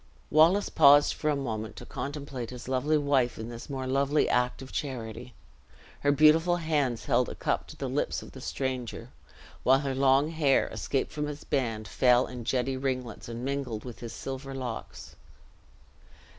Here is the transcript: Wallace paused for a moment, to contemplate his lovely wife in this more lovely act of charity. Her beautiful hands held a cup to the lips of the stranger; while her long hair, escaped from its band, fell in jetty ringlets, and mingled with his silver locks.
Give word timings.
Wallace 0.31 0.69
paused 0.69 1.13
for 1.13 1.29
a 1.29 1.35
moment, 1.35 1.75
to 1.75 1.85
contemplate 1.85 2.49
his 2.49 2.67
lovely 2.67 2.97
wife 2.97 3.37
in 3.37 3.49
this 3.49 3.69
more 3.69 3.85
lovely 3.85 4.27
act 4.27 4.63
of 4.63 4.71
charity. 4.71 5.35
Her 5.99 6.11
beautiful 6.11 6.55
hands 6.55 7.05
held 7.05 7.29
a 7.29 7.35
cup 7.35 7.67
to 7.67 7.75
the 7.75 7.87
lips 7.87 8.23
of 8.23 8.31
the 8.31 8.41
stranger; 8.41 9.09
while 9.61 9.81
her 9.81 9.93
long 9.93 10.29
hair, 10.31 10.65
escaped 10.69 11.11
from 11.11 11.27
its 11.27 11.43
band, 11.43 11.87
fell 11.87 12.25
in 12.25 12.45
jetty 12.45 12.77
ringlets, 12.77 13.29
and 13.29 13.45
mingled 13.45 13.85
with 13.85 13.99
his 13.99 14.11
silver 14.11 14.55
locks. 14.55 15.15